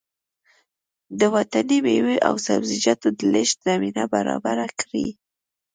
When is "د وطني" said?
1.19-1.77